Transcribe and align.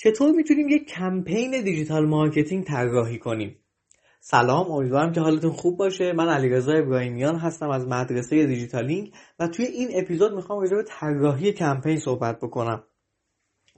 چطور 0.00 0.32
می‌تونیم 0.32 0.68
یک 0.68 0.86
کمپین 0.88 1.50
digital 1.50 2.06
marketing 2.06 2.64
طراحی 2.64 3.18
کنیم؟ 3.18 3.58
سلام 4.20 4.70
امیدوارم 4.70 5.12
که 5.12 5.20
حالتون 5.20 5.50
خوب 5.50 5.78
باشه. 5.78 6.12
من 6.12 6.28
علیرضا 6.28 6.72
ابراهیمیان 6.72 7.36
هستم 7.36 7.70
از 7.70 7.86
مدرسه 7.86 8.46
دیجیتالینگ 8.46 9.12
و 9.38 9.48
توی 9.48 9.64
این 9.64 9.88
اپیزود 9.94 10.34
می‌خوام 10.34 10.60
راجع 10.60 10.76
به 10.76 10.84
طراحی 10.88 11.52
کمپین 11.52 11.98
صحبت 11.98 12.38
بکنم. 12.38 12.84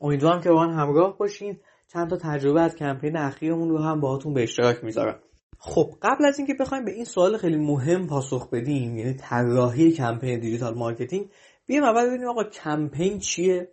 امیدوارم 0.01 0.41
که 0.41 0.51
با 0.51 0.67
من 0.67 0.75
همراه 0.75 1.19
باشین. 1.19 1.61
چند 1.93 2.11
تا 2.11 2.17
تجربه 2.17 2.61
از 2.61 2.75
کمپین 2.75 3.17
اخیرمون 3.17 3.69
رو 3.69 3.79
هم 3.79 4.01
باهاتون 4.01 4.35
به 4.35 4.43
اشتراک 4.43 4.85
می‌ذارم. 4.85 5.19
خب 5.59 5.95
قبل 6.03 6.25
از 6.25 6.39
اینکه 6.39 6.55
بخوایم 6.61 6.85
به 6.85 6.93
این 6.93 7.05
سوال 7.05 7.37
خیلی 7.37 7.57
مهم 7.57 8.07
پاسخ 8.07 8.51
بدیم 8.51 8.97
یعنی 8.97 9.15
طراحی 9.15 9.93
کمپین 9.93 10.41
digital 10.41 10.75
marketing 10.75 11.31
بیایم 11.67 11.85
اول 11.85 12.07
ببینیم 12.07 12.29
آقا 12.29 12.45
کمپین 12.45 13.19
چیه؟ 13.19 13.69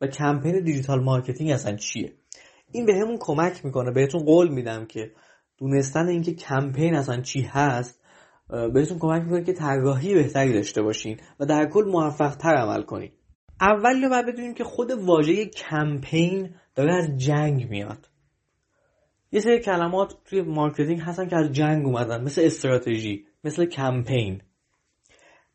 و 0.00 0.06
کمپین 0.06 0.60
digital 0.60 1.04
marketing 1.04 1.50
اصلا 1.50 1.76
چیه؟ 1.76 2.12
این 2.72 2.86
بهمون 2.86 3.16
کمک 3.20 3.64
می‌کنه 3.64 3.90
بهتون 3.90 4.24
قول 4.24 4.48
میدم 4.48 4.86
که 4.86 5.12
دونستن 5.58 6.08
اینکه 6.08 6.34
کمپین 6.34 6.94
اصلا 6.94 7.20
چی 7.20 7.42
هست 7.42 8.00
بهتون 8.74 8.98
کمک 8.98 9.22
می‌کنه 9.22 9.44
که 9.44 9.52
طراحی 9.52 10.14
بهتری 10.14 10.52
داشته 10.52 10.82
باشین 10.82 11.20
و 11.40 11.46
در 11.46 11.66
کل 11.66 11.84
موفق 11.84 12.36
تر 12.36 12.54
عمل 12.54 12.82
کنید 12.82 13.12
اول 13.60 14.02
رو 14.02 14.08
باید 14.08 14.26
بدونیم 14.26 14.54
که 14.54 14.64
خود 14.64 14.90
واژه 14.90 15.46
کمپین 15.46 16.54
داره 16.74 16.94
از 16.94 17.16
جنگ 17.16 17.70
میاد. 17.70 18.08
یه 19.32 19.40
سری 19.40 19.60
کلمات 19.60 20.14
توی 20.24 20.42
marketing 20.42 21.00
هستن 21.00 21.28
که 21.28 21.36
از 21.36 21.52
جنگ 21.52 21.86
اومدن 21.86 22.24
مثل 22.24 22.42
استراتژی 22.44 23.26
مثل 23.44 23.64
کمپین. 23.64 24.42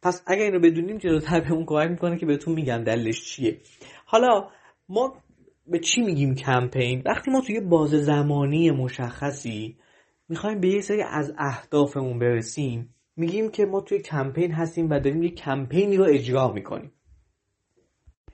پس 0.02 0.24
اگر 0.28 0.44
اینو 0.44 0.60
بدونیم 0.60 0.98
جلوتر 0.98 1.40
بهمون 1.40 1.66
کمک 1.66 1.90
می‌کنه 1.90 2.18
که 2.18 2.26
بهتون 2.26 2.54
میگم 2.54 2.84
دلش 2.84 3.26
چیه. 3.26 3.58
حالا 4.06 4.50
ما 4.90 5.14
به 5.68 5.80
چی 5.80 6.02
میگیم 6.02 6.36
کمپین؟ 6.36 7.04
وقتی 7.06 7.32
ما 7.32 7.42
توی 7.42 7.60
باز 7.60 7.90
زمانی 7.90 8.72
مشخصی 8.72 9.78
می‌خوایم 10.30 10.60
به 10.60 10.68
یه 10.68 10.82
سری 10.82 11.02
از 11.02 11.34
اهدافمون 11.38 12.20
برسیم 12.20 12.96
میگیم 13.16 13.52
که 13.52 13.66
ما 13.66 13.82
توی 13.82 14.00
کمپین 14.00 14.52
هستیم 14.52 14.90
و 14.90 15.00
داریم 15.00 15.24
یه 15.24 15.30
کمپینی 15.30 15.98
رو 15.98 16.06
اجرا 16.10 16.52
می‌کنیم. 16.52 16.92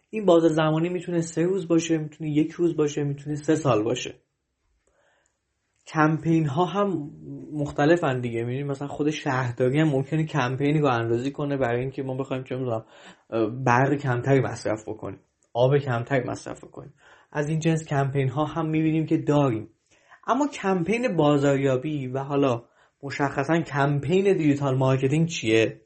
این 0.09 0.25
باز 0.25 0.43
زمانی 0.43 0.89
می‌تونه 0.89 1.21
سه 1.21 1.43
روز 1.43 1.67
باشه 1.67 1.97
می‌تونه 1.97 2.29
یک 2.29 2.51
روز 2.51 2.75
باشه 2.75 3.03
می‌تونه 3.03 3.35
سه 3.35 3.55
سال 3.55 3.83
باشه. 3.83 4.15
کمپین 5.87 6.45
ها 6.45 6.65
هم 6.65 7.11
مختلفن 7.53 8.21
دیگه. 8.21 8.39
می‌بینیم 8.39 8.67
مثلا 8.67 8.87
خود 8.87 9.09
شهرداری 9.09 9.79
هم 9.79 9.89
ممکنه 9.89 10.25
کمپینی 10.25 10.79
راه 10.79 10.87
اندازی 10.87 11.31
کنه 11.31 11.57
برای 11.57 11.81
اینکه 11.81 12.03
ما 12.03 12.15
بخوایم 12.15 12.43
چه 12.43 12.55
می‌دونم 12.55 12.85
برق 13.65 13.93
کمتری 13.93 14.39
مصرف 14.39 14.89
بکنیم. 14.89 15.19
آب 15.53 15.77
کمتری 15.77 16.23
مصرف 16.29 16.63
بکنیم 16.63 16.93
از 17.31 17.49
این 17.49 17.59
جنس 17.59 17.85
کمپین 17.85 18.29
ها 18.29 18.45
هم 18.45 18.69
می‌بینیم 18.69 19.05
که 19.05 19.17
داریم. 19.17 19.69
اما 20.27 20.47
کمپین 20.47 21.15
بازاریابی 21.15 22.07
و 22.07 22.19
حالا 22.19 22.63
مشخصا 23.03 23.59
کمپین 23.59 24.37
digital 24.37 24.77
marketing 24.77 25.27
چیه؟ 25.27 25.81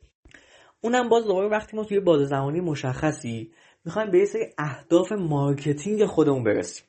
اونم 0.82 1.10
باز 1.10 1.24
دوباره 1.24 1.48
وقتی 1.48 1.78
ما 1.78 1.84
توی 1.84 2.00
بازه 2.00 2.28
زمانی 2.28 2.62
مشخصی 2.62 3.52
می‌خوایم 3.86 4.12
به 4.12 4.20
یه 4.20 4.26
سری 4.26 4.44
اهداف 4.58 5.12
marketing 5.12 6.06
خودمون 6.06 6.44
برسیم. 6.44 6.86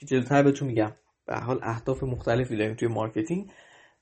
که 0.00 0.06
جلوتر 0.06 0.42
بهتون 0.42 0.68
میگم 0.68 0.92
به 1.26 1.31
هر 1.31 1.36
حال 1.36 1.60
اهداف 1.62 2.02
مختلفی 2.02 2.56
داریم 2.56 2.74
توی 2.74 2.88
marketing. 2.88 3.50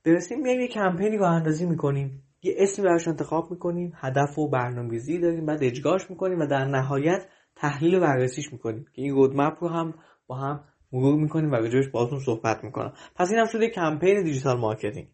برسیم 0.04 0.40
میایم 0.42 0.60
یه 0.60 0.68
کمپینی 0.68 1.16
راه 1.16 1.24
اندازی 1.24 1.66
می‌کنیم. 1.66 2.22
یه 2.42 2.54
اسمی 2.58 2.84
براش 2.84 3.08
انتخاب 3.08 3.50
می‌کنیم. 3.50 3.92
هدف 3.96 4.38
و 4.38 4.48
برنامه‌ریزی 4.48 5.18
داریم. 5.18 5.46
بعد 5.46 5.64
اجراش 5.64 6.10
می‌کنیم 6.10 6.40
و 6.40 6.46
در 6.46 6.64
نهایت 6.64 7.26
تحلیل 7.56 7.94
و 7.94 8.00
بررسیش 8.00 8.52
می‌کنیم. 8.52 8.86
که 8.92 9.02
این 9.02 9.14
roadmap 9.14 9.56
رو 9.60 9.68
هم 9.68 9.94
با 10.26 10.36
هم 10.36 10.64
مرور 10.92 11.20
می‌کنیم 11.20 11.52
و 11.52 11.54
راجعش 11.54 11.88
باهاتون 11.88 12.18
صحبت 12.18 12.64
می‌کنم. 12.64 12.92
پس 13.14 13.30
این 13.30 13.38
هم 13.38 13.46
شده 13.46 13.68
کمپین 13.68 14.22
digital 14.22 14.58
marketing. 14.58 15.08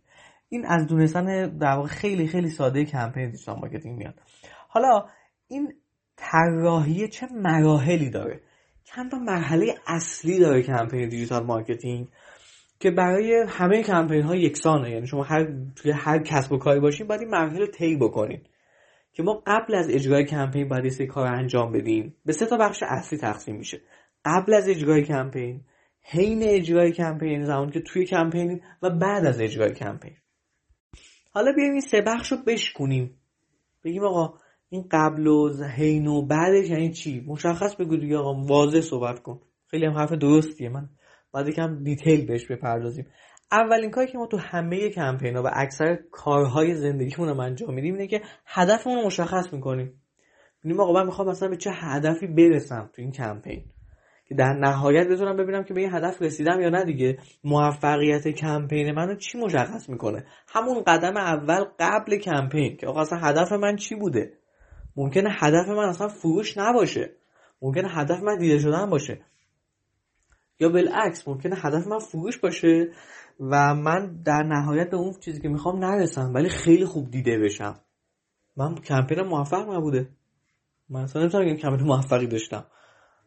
این 0.48 0.66
از 0.66 0.86
دونستن 0.86 1.58
در 1.58 1.72
واقع 1.72 1.88
خیلی 1.88 2.26
خیلی 2.26 2.48
ساده 2.48 2.84
کمپین 2.84 3.30
digital 3.30 3.58
marketing 3.58 3.98
میاد. 3.98 4.14
حالا 4.68 5.06
این 5.48 5.72
طراحی 6.16 7.08
چه 7.08 7.26
مراحلی 7.32 8.10
داره؟ 8.10 8.40
چند 8.84 9.10
تا 9.10 9.18
مرحله 9.18 9.74
اصلی 9.86 10.38
داره 10.38 10.62
کمپین 10.62 11.08
digital 11.08 11.44
marketing 11.44 12.08
که 12.80 12.90
برای 12.90 13.44
همه 13.48 13.82
کمپین 13.82 14.22
ها 14.22 14.36
یکسانه. 14.36 14.90
یعنی 14.90 15.06
شما 15.06 15.22
هر 15.22 15.48
توی 15.76 15.90
هر 15.90 16.18
کسب 16.18 16.52
و 16.52 16.58
کاری 16.58 16.80
باشین 16.80 17.06
باید 17.06 17.20
این 17.20 17.30
مرحله 17.30 17.66
طی 17.66 17.96
بکنین. 17.96 18.40
که 19.12 19.22
ما 19.22 19.42
قبل 19.46 19.74
از 19.74 19.90
اجرای 19.90 20.24
کمپین 20.24 20.68
باید 20.68 21.00
یه 21.00 21.06
کار 21.06 21.26
انجام 21.26 21.72
بدیم. 21.72 22.16
به 22.24 22.32
سه 22.32 22.46
تا 22.46 22.56
بخش 22.56 22.82
اصلی 22.82 23.18
تقسیم 23.18 23.56
میشه. 23.56 23.80
قبل 24.24 24.54
از 24.54 24.68
اجرای 24.68 25.02
کمپین 25.02 25.64
حین 26.02 26.42
اجرای 26.42 26.92
کمپین 26.92 27.44
زمانی 27.44 27.72
که 27.72 27.80
توی 27.80 28.04
کمپین 28.04 28.60
و 28.82 28.90
بعد 28.90 29.26
از 29.26 29.40
اجرای 29.40 29.74
کمپین. 29.74 30.16
حالا 31.32 31.52
بیایم 31.52 31.72
این 31.72 31.80
سه 31.80 32.00
بخش 32.00 32.32
رو 32.32 32.38
بشکنیم 32.46 33.18
بگیم 33.84 34.04
آقا 34.04 34.38
این 34.68 34.88
قبل 34.90 35.26
و 35.26 35.64
حین 35.64 36.06
و 36.06 36.22
بعدش 36.26 36.68
یعنی 36.68 36.92
چی؟ 36.92 37.24
مشخص 37.26 37.76
بگو 37.76 37.96
دیگه 37.96 38.16
آقا 38.16 38.44
واضح 38.44 38.80
صحبت 38.80 39.22
کن. 39.22 39.40
خیلی 39.66 39.86
هم 39.86 39.92
حرف 39.92 40.12
درستیه. 40.12 40.68
من 40.68 40.88
باید 41.32 41.48
یکم 41.48 41.82
دیتیل 41.84 42.26
بهش 42.26 42.46
بپردازیم. 42.46 43.06
اولین 43.52 43.90
کاری 43.90 44.06
که 44.06 44.18
ما 44.18 44.26
تو 44.26 44.36
همه 44.36 44.90
کمپین 44.90 45.36
ها 45.36 45.42
و 45.42 45.50
اکثر 45.52 45.98
کارهای 46.10 46.74
زندگیمون 46.74 47.28
رو 47.28 47.40
انجام 47.40 47.74
میدیم 47.74 47.94
اینه 47.94 48.06
که 48.06 48.22
هدفمون 48.46 48.96
رو 48.96 49.06
مشخص 49.06 49.52
می‌کنیم. 49.52 50.02
میگیم 50.64 50.80
آقا 50.80 50.92
من 50.92 51.06
می‌خوام 51.06 51.28
مثلا 51.28 51.48
به 51.48 51.56
چه 51.56 51.70
هدفی 51.70 52.26
برسم 52.26 52.90
تو 52.94 53.02
این 53.02 53.12
کمپین؟ 53.12 53.64
که 54.24 54.34
در 54.34 54.52
نهایت 54.52 55.08
بتونم 55.08 55.36
ببینم 55.36 55.64
که 55.64 55.74
به 55.74 55.80
این 55.80 55.94
هدف 55.94 56.22
رسیدم 56.22 56.60
یا 56.60 56.68
نه 56.68 56.84
دیگه. 56.84 57.18
موفقیت 57.44 58.28
کمپین 58.28 58.92
منو 58.92 59.14
چی 59.14 59.38
مشخص 59.38 59.88
می‌کنه؟ 59.88 60.24
همون 60.48 60.82
قدم 60.86 61.16
اول 61.16 61.64
قبل 61.80 62.16
کمپین 62.16 62.76
که 62.76 62.86
آقا 62.86 63.00
اصلا 63.00 63.18
هدف 63.18 63.52
من 63.52 63.76
چی 63.76 63.94
بوده؟ 63.94 64.32
ممکنه 64.96 65.30
هدف 65.32 65.68
من 65.68 65.88
اصلا 65.88 66.08
فروش 66.08 66.58
نباشه. 66.58 67.10
ممکنه 67.62 67.88
هدف 67.88 68.22
من 68.22 68.38
دیده 68.38 68.58
شدن 68.58 68.90
باشه. 68.90 69.20
یا 70.62 70.68
بالعکس 70.68 71.28
ممکنه 71.28 71.56
هدف 71.56 71.86
من 71.86 71.98
فروش 71.98 72.38
باشه 72.38 72.88
و 73.40 73.74
من 73.74 74.22
در 74.24 74.42
نهایت 74.42 74.90
به 74.90 74.96
اون 74.96 75.14
چیزی 75.20 75.40
که 75.40 75.48
می‌خوام 75.48 75.84
نرسم 75.84 76.34
ولی 76.34 76.48
خیلی 76.48 76.84
خوب 76.84 77.10
دیده 77.10 77.38
بشم. 77.38 77.80
من 78.56 78.74
کمپین 78.74 79.20
موفق 79.20 79.72
نبوده. 79.74 80.08
من 80.88 81.00
اصلا 81.00 81.22
نمی‌تونم 81.22 81.44
بگم 81.44 81.56
کمپین 81.56 81.86
موفقی 81.86 82.26
داشتم. 82.26 82.66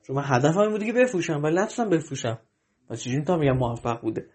چون 0.07 0.15
من 0.15 0.23
هدفم 0.25 0.59
این 0.59 0.71
بوده 0.71 0.85
که 0.85 0.93
بفروشم 0.93 1.43
ولی 1.43 1.55
نتونستم 1.55 1.89
بفروشم. 1.89 2.39
و 2.89 2.95
چجوری 2.95 3.17
می‌تونم 3.17 3.39
میگم 3.39 3.57
موفق 3.57 4.01
بوده؟ 4.01 4.25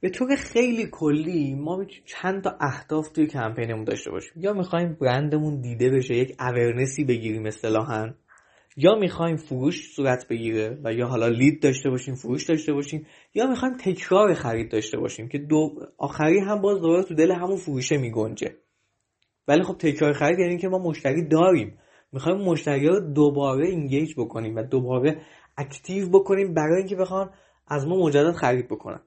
به 0.00 0.10
طور 0.10 0.36
خیلی 0.36 0.88
کلی 0.92 1.54
ما 1.54 1.84
چند 2.04 2.42
تا 2.42 2.56
اهداف 2.60 3.08
توی 3.08 3.26
کمپینمون 3.26 3.84
داشته 3.84 4.10
باشیم. 4.10 4.32
یا 4.36 4.52
می‌خوایم 4.52 4.96
برندمون 5.00 5.60
دیده 5.60 5.90
بشه 5.90 6.14
یک 6.14 6.36
اورنسی 6.40 7.04
بگیریم 7.04 7.46
اصطلاحا. 7.46 8.10
یا 8.76 8.94
می‌خوایم 8.94 9.36
فروش 9.36 9.94
صورت 9.94 10.28
بگیره 10.28 10.78
و 10.84 10.92
یا 10.92 11.06
حالا 11.06 11.28
لید 11.28 11.62
داشته 11.62 11.90
باشیم 11.90 12.14
فروش 12.14 12.44
داشته 12.44 12.72
باشیم 12.72 13.06
یا 13.34 13.46
می‌خوایم 13.46 13.76
تکرار 13.76 14.34
خرید 14.34 14.72
داشته 14.72 14.98
باشیم 14.98 15.28
که 15.28 15.38
دو 15.38 15.74
آخری 15.98 16.38
هم 16.38 16.60
باز 16.60 16.80
دوباره 16.80 17.02
تو 17.02 17.14
دل 17.14 17.32
همون 17.32 17.56
فروشه 17.56 17.96
میگنجه. 17.96 18.56
ولی 19.48 19.62
خب 19.62 19.78
تکرار 19.78 20.12
خرید 20.12 20.38
یعنی 20.38 20.58
که 20.58 20.68
ما 20.68 20.78
مشتری 20.78 21.28
داریم. 21.28 21.78
می‌خوایم 22.12 22.38
مشتری 22.38 22.86
رو 22.86 23.00
دوباره 23.00 23.68
engage 23.68 24.14
بکنیم 24.16 24.56
و 24.56 24.62
دوباره 24.62 25.20
active 25.56 26.08
بکنیم 26.08 26.54
برای 26.54 26.78
اینکه 26.78 26.96
بخوان 26.96 27.30
از 27.68 27.86
ما 27.86 27.96
مجدد 27.96 28.32
خرید 28.32 28.68
بکنن. 28.68 29.00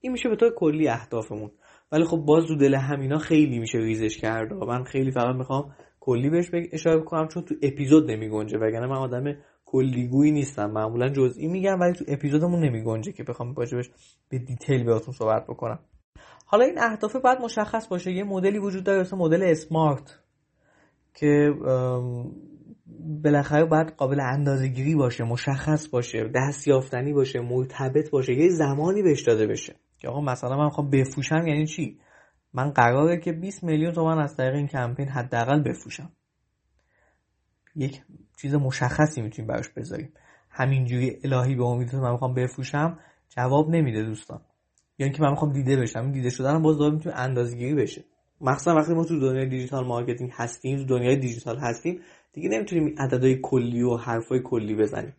این 0.00 0.12
میشه 0.12 0.28
به 0.28 0.36
طور 0.36 0.54
کلی 0.54 0.88
اهدافمون. 0.88 1.50
ولی 1.92 2.04
خب 2.04 2.16
باز 2.16 2.46
تو 2.46 2.56
دل 2.56 2.74
همینا 2.74 3.18
خیلی 3.18 3.58
میشه 3.58 3.78
ریزش 3.78 4.18
کرد 4.18 4.52
و 4.52 4.64
من 4.64 4.84
خیلی 4.84 5.10
فقط 5.10 5.36
می‌خوام 5.36 5.74
کلی 6.04 6.30
بهش 6.30 6.50
اشاره 6.72 7.00
بکنم 7.00 7.28
چون 7.28 7.42
تو 7.42 7.54
اپیزود 7.62 8.10
نمیگنجه 8.10 8.58
وگرنه 8.58 8.86
من 8.86 8.96
آدم 8.96 9.36
کلیگویی 9.64 10.32
نیستم. 10.32 10.70
معمولا 10.70 11.08
جزئی 11.08 11.46
میگم 11.46 11.80
ولی 11.80 11.92
تو 11.92 12.04
اپیزودمون 12.08 12.64
نمیگنجه 12.64 13.12
که 13.12 13.22
بخوام 13.22 13.54
راجبش 13.54 13.90
به 14.28 14.38
detail 14.38 14.84
بهتون 14.84 15.14
صحبت 15.14 15.46
بکنم. 15.46 15.78
حالا 16.46 16.64
این 16.64 16.78
اهداف 16.78 17.16
باید 17.16 17.38
مشخص 17.38 17.88
باشه. 17.88 18.12
یه 18.12 18.24
مدلی 18.24 18.58
وجود 18.58 18.84
داره 18.84 19.00
مثل 19.00 19.16
مدل 19.16 19.42
SMART 19.42 20.18
که 21.14 21.54
بالاخره 23.24 23.64
باید 23.64 23.90
قابل 23.96 24.20
اندازه 24.20 24.68
گیری 24.68 24.94
باشه 24.94 25.24
مشخص 25.24 25.88
باشه 25.88 26.30
دستیافتنی 26.34 27.12
باشه 27.12 27.40
مرتبط 27.40 28.10
باشه 28.10 28.32
یه 28.32 28.48
زمانی 28.48 29.02
بهش 29.02 29.22
داده 29.22 29.46
بشه. 29.46 29.76
که 29.98 30.08
آقا 30.08 30.20
مثلا 30.20 30.56
من 30.56 30.64
می‌خوام 30.64 30.90
بفروشم 30.90 31.46
یعنی 31.46 31.66
چی؟ 31.66 31.98
من 32.54 32.70
قراره 32.70 33.16
که 33.16 33.32
20 33.32 33.64
میلیون 33.64 33.92
تومن 33.92 34.18
از 34.18 34.36
طریق 34.36 34.54
این 34.54 34.66
کمپین 34.66 35.08
حداقل 35.08 35.62
بفروشم. 35.62 36.12
یک 37.76 38.02
چیز 38.40 38.54
مشخصی 38.54 39.22
می‌تونیم 39.22 39.48
براش 39.48 39.68
بذاریم. 39.68 40.12
همینجوری 40.50 41.20
الهی 41.24 41.54
به 41.54 41.64
امید 41.64 41.94
من 41.94 42.12
می‌خوام 42.12 42.34
بفروشم 42.34 42.98
جواب 43.28 43.70
نمیده 43.70 44.02
دوستان. 44.02 44.40
یا 44.98 45.06
اینکه 45.06 45.22
من 45.22 45.30
می‌خوام 45.30 45.52
دیده 45.52 45.76
بشم. 45.76 46.12
دیده 46.12 46.30
شدن 46.30 46.62
باز 46.62 46.78
داره 46.78 46.94
می‌تونه 46.94 47.14
اندازه‌گیری 47.14 47.74
بشه. 47.74 48.04
مخصوصا 48.40 48.74
وقتی 48.74 48.94
ما 48.94 49.04
تو 49.04 49.20
دنیای 49.20 49.46
digital 49.46 49.86
marketing 49.86 50.30
هستیم 50.34 50.78
تو 50.78 50.84
دنیای 50.84 51.16
دیجیتال 51.16 51.58
هستیم 51.58 52.00
دیگه 52.32 52.48
نمی‌تونیم 52.48 52.94
عددهای 52.98 53.38
کلی 53.42 53.82
و 53.82 53.96
حرفای 53.96 54.40
کلی 54.44 54.74
بزنیم. 54.74 55.16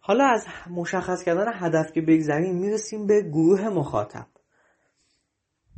حالا 0.00 0.24
از 0.24 0.46
مشخص 0.70 1.24
کردن 1.24 1.44
هدف 1.54 1.92
که 1.92 2.00
بگذریم 2.00 2.54
می‌رسیم 2.54 3.06
به 3.06 3.22
گروه 3.22 3.68
مخاطب. 3.68 4.26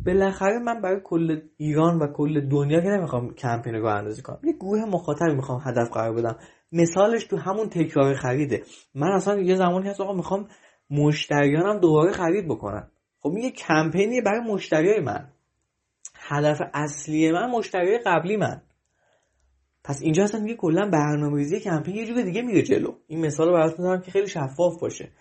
بالاخره 0.06 0.58
من 0.58 0.80
برای 0.80 1.00
کل 1.04 1.40
ایران 1.56 1.98
و 1.98 2.12
کل 2.12 2.48
دنیا 2.48 2.80
که 2.80 2.88
نمی‌خوام 2.88 3.34
کمپین 3.34 3.74
راه 3.74 3.86
اندازی 3.86 4.22
کنم 4.22 4.38
یه 4.44 4.52
گروه 4.52 4.84
مخاطبی 4.84 5.34
می‌خوام 5.34 5.60
هدف 5.64 5.90
قرار 5.92 6.14
بدم. 6.14 6.36
مثالش 6.72 7.24
تو 7.24 7.36
همون 7.36 7.68
تکرار 7.68 8.14
خریده. 8.14 8.62
من 8.94 9.08
اصلا 9.12 9.40
یه 9.40 9.56
زمانی 9.56 9.88
هست 9.88 10.00
آقا 10.00 10.12
می‌خوام 10.14 10.48
مشتریانم 10.90 11.78
دوباره 11.78 12.12
خرید 12.12 12.48
بکنن. 12.48 12.90
خب 13.20 13.32
یه 13.38 13.50
کمپینی 13.50 14.20
برای 14.20 14.40
مشتریای 14.40 15.00
من. 15.00 15.28
هدف 16.14 16.60
اصلی 16.74 17.32
من 17.32 17.50
مشتری 17.50 17.98
قبلی 18.06 18.36
من. 18.36 18.62
پس 19.84 20.02
اینجا 20.02 20.22
اصلا 20.22 20.40
میگه 20.40 20.56
کلا 20.56 20.90
برنامه‌ریزی 20.90 21.60
کمپین 21.60 21.96
یه 21.96 22.06
جور 22.06 22.22
دیگه 22.22 22.42
میره 22.42 22.62
جلو. 22.62 22.94
این 23.06 23.26
مثال 23.26 23.48
رو 23.48 23.52
براتون 23.52 23.86
می‌زنم 23.86 24.00
که 24.00 24.10
خیلی 24.10 24.26
شفاف 24.26 24.80
باشه. 24.80 25.12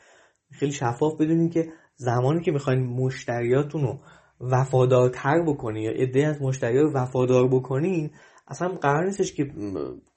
خیلی 0.52 0.72
شفاف 0.72 1.14
بدونین 1.20 1.50
که 1.50 1.74
زمانی 1.96 2.42
که 2.42 2.52
می‌خواین 2.52 2.86
مشتریاتون 2.86 3.82
رو 3.82 4.00
وفادارتر 4.42 5.42
بکنین 5.42 5.84
یا 5.84 5.92
ایده 5.92 6.28
از 6.28 6.42
مشتری 6.42 6.80
رو 6.80 6.92
وفادار 6.94 7.48
بکنین 7.48 8.12
اصلا 8.48 8.68
قرار 8.68 9.06
نیستش 9.06 9.34
که 9.34 9.52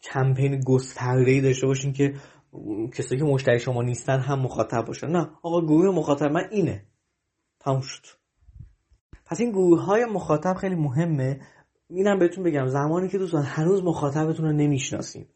کمپین 0.03 0.61
گسترده‌ای 0.61 1.41
داشته 1.41 1.67
باشین 1.67 1.93
که 1.93 2.15
کسایی 2.95 3.21
که 3.21 3.27
مشتری 3.27 3.59
شما 3.59 3.83
نیستن 3.83 4.19
هم 4.19 4.39
مخاطب 4.39 4.85
باشن. 4.85 5.07
نه 5.07 5.31
آقا 5.43 5.61
گروه 5.61 5.95
مخاطب 5.95 6.33
من 6.33 6.49
اینه. 6.51 6.85
تموم 7.61 7.81
شد. 7.81 8.07
پس 9.27 9.41
این 9.41 9.51
گروه 9.51 9.85
های 9.85 10.05
مخاطب 10.05 10.55
خیلی 10.55 10.75
مهمه. 10.75 11.41
اینم 11.91 12.19
بهتون 12.19 12.45
بگم 12.45 12.67
زمانی 12.67 13.09
که 13.09 13.19
دوستان 13.19 13.43
هنوز 13.43 13.83
مخاطبتون 13.85 14.47
رو 14.47 14.53
نمی‌شناسین 14.53 15.27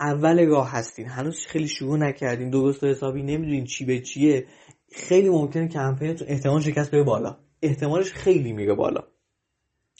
اول 0.00 0.46
راه 0.46 0.70
هستین. 0.70 1.06
هنوز 1.06 1.46
خیلی 1.46 1.68
شروع 1.68 1.98
نکردین 1.98 2.50
درست 2.50 2.84
و 2.84 2.86
حسابی 2.86 3.22
نمی‌دونین 3.22 3.64
چی 3.64 3.84
به 3.84 4.00
چیه. 4.00 4.46
خیلی 4.92 5.28
ممکنه 5.28 5.68
کمپینتون 5.68 6.28
احتمال 6.28 6.60
شکست 6.60 6.90
بره 6.90 7.02
بالا. 7.02 7.36
احتمالش 7.62 8.12
خیلی 8.12 8.52
میره 8.52 8.74
بالا. 8.74 9.00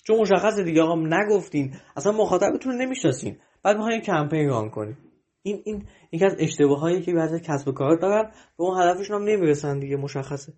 چون 0.05 0.21
مشخصه 0.21 0.65
دیگه 0.65 0.83
آقا 0.83 0.95
نگفتین. 0.95 1.75
اصلا 1.97 2.13
مخاطبتون 2.13 2.73
رو 2.73 2.79
نمی‌شناسین. 2.79 3.37
بعد 3.63 3.77
می‌خواین 3.77 4.01
کمپین 4.01 4.49
ران 4.49 4.71
کنین. 4.71 4.97
این 5.43 5.63
این 5.65 5.87
یکی 6.13 6.25
از 6.25 6.37
اشتباهایی 6.39 7.03
که 7.03 7.15
بعضی 7.15 7.41
کسب 7.41 7.69
و 7.69 7.73
کار 7.73 7.97
دارن 7.97 8.23
به 8.59 8.65
اون 8.65 8.83
هدفشون 8.83 9.17
هم 9.17 9.29
نمی‌رسن 9.29 9.79
دیگه 9.79 9.97
مشخصه. 9.97 10.53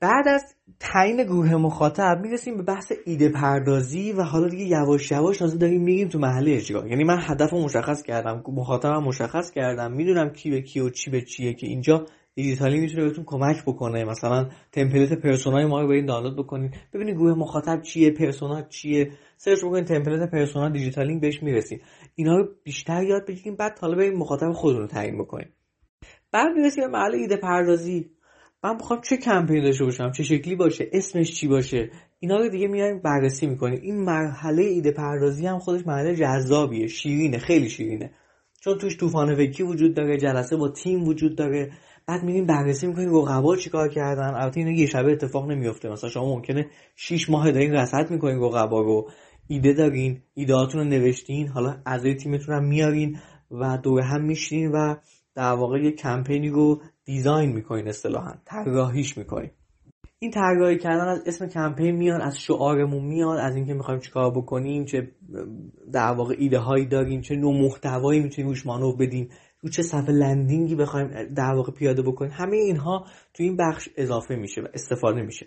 بعد 0.00 0.28
از 0.28 0.42
تعیین 0.80 1.24
گروه 1.24 1.54
مخاطب 1.54 2.20
می‌رسیم 2.22 2.56
به 2.56 2.62
بحث 2.62 2.92
ایده 3.06 3.28
پردازی 3.28 4.12
و 4.12 4.22
حالا 4.22 4.48
دیگه 4.48 4.64
یواش 4.64 5.10
یواش 5.10 5.38
تازه 5.38 5.58
داریم 5.58 5.82
میریم 5.82 6.08
تو 6.08 6.18
محله 6.18 6.56
اجرا. 6.56 6.86
یعنی 6.86 7.04
من 7.04 7.18
هدف 7.20 7.52
مشخص 7.52 8.02
کردم 8.02 8.42
مخاطبم 8.48 9.02
مشخص 9.02 9.50
کردم 9.50 9.92
می‌دونم 9.92 10.30
کی 10.30 10.50
به 10.50 10.62
کی 10.62 10.80
و 10.80 10.90
چی 10.90 11.10
به 11.10 11.22
چیه 11.22 11.54
که 11.54 11.66
اینجا 11.66 12.06
دیجیتالی 12.38 12.80
می‌تونه 12.80 13.04
بهتون 13.04 13.24
کمک 13.24 13.62
بکنه. 13.66 14.04
مثلا 14.04 14.48
تمپلیت 14.72 15.12
پرسونای 15.12 15.66
ما 15.66 15.80
رو 15.80 15.88
برید 15.88 16.06
دانلود 16.06 16.36
بکنید. 16.36 16.74
ببینید 16.94 17.14
گروه 17.14 17.38
مخاطب 17.38 17.82
چیه 17.82 18.10
پرسونا 18.10 18.62
چیه. 18.62 19.10
سرچ 19.36 19.64
بکنید 19.64 19.84
تمپلیت 19.84 20.30
پرسونا 20.30 20.68
دیجیتالی 20.68 21.18
بهش 21.18 21.42
می‌رسید 21.42 21.82
اینا 22.14 22.36
رو 22.36 22.48
بیشتر 22.64 23.02
یاد 23.02 23.26
بگیریم 23.28 23.56
بعد 23.56 23.78
حالا 23.78 23.96
برید 23.96 24.14
مخاطب 24.14 24.52
خودتون 24.52 24.80
رو 24.80 24.86
تعیین 24.86 25.18
بکنید 25.18 25.48
بعد 26.32 26.56
می‌رسیم 26.56 26.84
به 26.84 26.90
محل 26.90 27.14
ایده 27.14 27.36
پردازی. 27.36 28.10
من 28.64 28.74
می‌خوام 28.74 29.00
چه 29.00 29.16
کمپین 29.16 29.64
داشته 29.64 29.84
باشم؟ 29.84 30.10
چه 30.10 30.22
شکلی 30.22 30.56
باشه؟ 30.56 30.88
اسمش 30.92 31.32
چی 31.40 31.48
باشه؟ 31.48 31.90
اینا 32.20 32.36
رو 32.36 32.48
دیگه 32.48 32.68
میایم 32.68 33.00
بررسی 33.02 33.46
می‌کنیم. 33.46 33.80
این 33.82 34.04
مرحله 34.04 34.62
ایده 34.62 34.92
پردازی 34.92 35.46
هم 35.46 35.58
خودش 35.58 35.86
مرحله 35.86 36.14
جذابیه. 36.14 36.86
شیرینه 36.86 37.38
خیلی 37.38 37.68
شیرینه. 37.68 38.10
چون 38.60 38.78
توش 38.78 38.96
طوفان 38.96 39.34
فکری 39.34 39.64
وجود 39.64 39.94
داره 39.94 40.16
جلسه 40.16 40.56
با 40.56 40.68
تیم 40.68 41.04
وجود 41.04 41.36
داره. 41.36 41.70
بعد 42.08 42.22
میریم 42.22 42.46
بررسی 42.46 42.86
می‌کنیم 42.86 43.14
رقبا 43.14 43.56
چیکار 43.56 43.88
کردن؟ 43.88 44.34
البته 44.34 44.60
اینا 44.60 44.70
یه 44.70 44.86
شبه 44.86 45.12
اتفاق 45.12 45.50
نمیفته 45.50 45.88
مثلا 45.88 46.10
شما 46.10 46.34
ممکنه 46.34 46.66
6 46.96 47.30
ماه 47.30 47.50
دارین 47.50 47.72
رصد 47.72 48.10
می‌کنین 48.10 48.38
رقبا 48.42 48.80
رو. 48.80 49.10
ایده 49.48 49.72
دارین 49.72 50.22
ایدهاتون 50.34 50.80
رو 50.80 50.86
نوشتین. 50.86 51.48
حالا 51.48 51.76
اعضای 51.86 52.14
تیمتون 52.14 52.54
هم 52.54 52.64
میارین 52.64 53.18
و 53.50 53.78
دور 53.82 54.00
هم 54.00 54.24
میشین 54.24 54.72
و 54.72 54.94
در 55.34 55.52
واقع 55.52 55.78
یه 55.78 55.92
کمپینی 55.92 56.48
رو 56.48 56.80
دیزاین 57.04 57.52
می‌کنین 57.52 57.88
اصطلاحا. 57.88 58.32
طراحیش 58.44 59.18
می‌کنین. 59.18 59.50
این 60.18 60.30
طراحی 60.30 60.78
کردن 60.78 61.08
از 61.08 61.22
اسم 61.26 61.46
کمپین 61.46 61.96
میاد 61.96 62.20
از 62.20 62.38
شعارمون 62.38 63.04
میاد 63.04 63.38
از 63.38 63.56
اینکه 63.56 63.74
می‌خوایم 63.74 64.00
چیکار 64.00 64.30
بکنیم 64.30 64.84
چه 64.84 65.12
در 65.92 66.12
واقع 66.12 66.34
ایده 66.38 66.58
هایی 66.58 66.86
داریم 66.86 67.20
چه 67.20 67.36
نوع 67.36 67.60
محتوایی 67.62 68.20
می‌تونیم 68.20 68.48
روش 68.48 68.66
مانور 68.66 68.96
بدیم. 68.96 69.28
رو 69.60 69.68
چه 69.70 69.82
صفحه 69.82 70.10
لندینگی 70.10 70.74
بخوایم 70.74 71.34
در 71.34 71.54
واقع 71.54 71.72
پیاده 71.72 72.02
بکنیم. 72.02 72.30
همه 72.34 72.56
اینها 72.56 73.06
تو 73.34 73.42
این 73.42 73.56
بخش 73.56 73.88
اضافه 73.96 74.36
میشه 74.36 74.60
و 74.60 74.66
استفاده 74.74 75.22
میشه. 75.22 75.46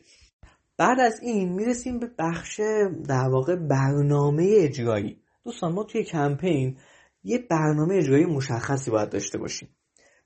بعد 0.77 0.99
از 0.99 1.19
این 1.21 1.53
می‌رسیم 1.53 1.99
به 1.99 2.11
بخش 2.19 2.59
در 3.07 3.29
واقع 3.31 3.55
برنامه 3.55 4.49
اجرایی. 4.57 5.21
دوستان 5.45 5.73
ما 5.73 5.83
توی 5.83 6.03
کمپین 6.03 6.77
یه 7.23 7.47
برنامه 7.49 7.95
اجرایی 7.95 8.25
مشخصی 8.25 8.91
باید 8.91 9.09
داشته 9.09 9.37
باشیم. 9.37 9.69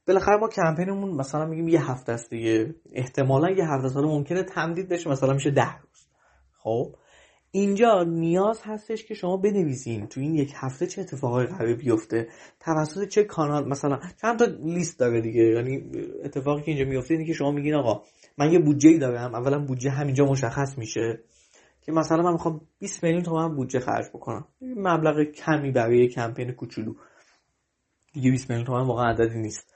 بالاخره 0.07 0.37
ما 0.37 0.47
کمپینمون 0.47 1.11
مثلا 1.11 1.45
میگیم 1.45 1.67
یه 1.67 1.91
هفته 1.91 2.11
است 2.11 2.29
دیگه. 2.29 2.75
احتمالا 2.91 3.49
یه 3.49 3.65
هفته 3.69 3.89
سال 3.89 4.05
ممکنه 4.05 4.43
تمدید 4.43 4.89
بشه. 4.89 5.09
مثلا 5.09 5.33
میشه 5.33 5.51
ده 5.51 5.77
روز. 5.77 6.07
خب؟ 6.57 6.95
اینجا 7.56 8.04
نیاز 8.04 8.62
هستش 8.63 9.06
که 9.06 9.13
شما 9.13 9.38
بنویسین 9.38 10.07
تو 10.07 10.19
این 10.19 10.36
یک 10.36 10.54
هفته 10.56 10.88
چه 10.88 11.02
اتفاقای 11.02 11.46
قرار 11.46 11.74
بیفته. 11.74 12.28
توسط 12.60 13.07
چه 13.07 13.24
کانال 13.24 13.69
مثلا 13.69 14.00
چند 14.22 14.40
تا 14.40 14.46
لیست 14.46 15.00
داره 15.00 15.22
دیگه. 15.22 15.44
یعنی 15.44 15.92
اتفاقی 16.24 16.62
که 16.62 16.72
اینجا 16.72 16.86
میفته 16.86 17.13
اینه 17.13 17.25
که 17.25 17.34
شما 17.34 17.52
میگین 17.52 17.74
آقا 17.74 18.04
من 18.38 18.52
یه 18.52 18.60
بودجه 18.60 18.98
دارم. 18.98 19.36
اولا 19.36 19.60
بودجه 19.60 19.90
همینجا 19.90 20.25
مشخص 20.25 20.78
میشه 20.78 21.19
که 21.81 21.92
مثلا 21.92 22.24
من 22.24 22.31
می‌خوام 22.31 22.62
20 22.80 23.04
میلیون 23.04 23.24
تومن 23.24 23.56
بودجه 23.56 23.80
خرج 23.80 24.06
بکنم. 24.13 24.46
مبلغ 24.62 25.24
کمی 25.24 25.72
برای 25.72 26.07
کمپین 26.07 26.52
کوچولو. 26.52 26.94
دیگه 28.13 28.31
20 28.31 28.50
میلیون 28.50 28.66
تومن 28.68 28.88
واقعا 28.88 29.10
عددی 29.10 29.40
نیست. 29.40 29.74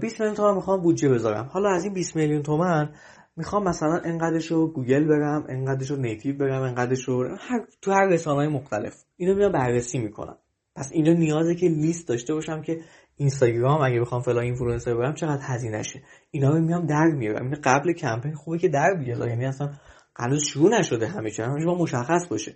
20 0.00 0.20
میلیون 0.20 0.36
تومن 0.36 0.54
می‌خوام 0.54 0.82
بودجه 0.82 1.08
بذارم. 1.08 1.44
حالا 1.52 1.68
از 1.68 1.84
این 1.84 1.92
20 1.92 2.16
میلیون 2.16 2.42
تومن 2.42 2.94
می‌خوام 3.36 3.64
مثلا 3.68 4.00
انقدرش 4.04 4.50
رو 4.50 4.72
گوگل 4.72 5.04
برم 5.04 5.46
انقدرش 5.48 5.90
رو 5.90 5.96
نیتیو 5.96 6.36
برم 6.36 6.62
انقدرش 6.62 7.04
رو 7.04 7.36
هر... 7.38 7.60
تو 7.82 7.92
هر 7.92 8.06
رسانه 8.06 8.36
های 8.36 8.48
مختلف. 8.48 9.04
اینو 9.16 9.34
میام 9.34 9.52
بررسی 9.52 9.98
می‌کنم. 9.98 10.38
پس 10.76 10.90
اینجا 10.92 11.12
نیازه 11.12 11.54
که 11.54 11.66
لیست 11.66 12.08
داشته 12.08 12.34
باشم 12.34 12.62
که 12.62 12.80
اینستاگرام 13.16 13.82
اگه 13.82 14.00
بخوام 14.00 14.22
فلان 14.22 14.44
اینفلوئنسر 14.44 14.94
برم 14.94 15.14
چقدر 15.14 15.42
هزینه 15.42 15.82
شه. 15.82 16.02
اینا 16.30 16.50
رو 16.50 16.60
میام 16.60 16.86
در 16.86 17.06
میارم 17.06 17.44
این 17.44 17.60
قبل 17.64 17.92
کمپین 17.92 18.34
خوبه 18.34 18.58
که 18.58 18.68
در 18.68 18.94
بیاد 18.94 19.28
یعنی 19.28 19.44
اصلا 19.44 19.70
هنوز 20.16 20.44
شروع 20.44 20.78
نشده 20.78 21.06
همه 21.06 21.30
چی. 21.30 21.42
همه 21.42 21.64
مشخص 21.64 22.26
باشه. 22.30 22.54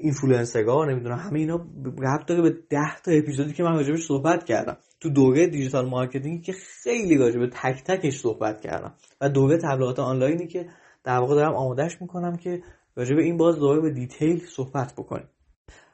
اینفلوئنسرها 0.00 0.84
نمی‌دونم 0.84 1.16
همه 1.16 1.38
اینا 1.38 1.66
ربط 1.98 2.26
داره 2.26 2.42
به 2.42 2.50
10 2.70 2.78
تا 3.04 3.12
اپیزودی 3.12 3.52
که 3.52 3.62
من 3.62 3.74
راجبش 3.76 4.06
صحبت 4.06 4.44
کردم. 4.44 4.76
تو 5.00 5.10
دوره 5.10 5.46
digital 5.46 5.88
marketing 5.88 6.42
که 6.42 6.52
خیلی 6.52 7.16
راجع 7.16 7.46
تک 7.46 7.84
تکش 7.84 8.20
صحبت 8.20 8.60
کردم. 8.60 8.94
و 9.20 9.28
دوره 9.28 9.58
تبلیغات 9.58 9.98
آنلاینی 9.98 10.46
که 10.46 10.66
در 11.04 11.18
واقع 11.18 11.34
دارم 11.34 11.54
آمادهش 11.54 11.96
می‌کنم 12.00 12.36
که 12.36 12.62
راجع 12.96 13.14
به 13.14 13.22
این 13.22 13.36
باز 13.36 13.56
دوره 13.58 13.80
به 13.80 13.90
detail 13.90 14.46
صحبت 14.46 14.92
بکنیم. 14.92 15.28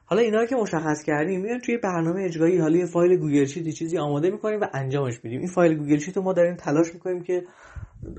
حالا 0.07 0.23
اینا 0.23 0.47
که 0.47 0.57
مشخص 0.57 1.03
کردیم 1.03 1.41
میایم 1.41 1.61
توی 1.61 1.77
برنامه 1.77 2.23
اجرایی. 2.25 2.59
حالا 2.59 2.87
فایل 2.87 3.17
گوگل 3.17 3.45
شیت 3.45 3.69
چیزی 3.69 3.99
آماده 3.99 4.31
می‌کنیم 4.31 4.61
و 4.61 4.67
انجامش 4.73 5.15
میدیم. 5.25 5.41
این 5.41 5.49
فایل 5.49 5.75
گوگل 5.75 5.99
شیت 5.99 6.17
رو 6.17 6.23
ما 6.23 6.33
داریم 6.33 6.57
تلاش 6.57 6.95
می‌کنیم 6.95 7.23
که 7.23 7.45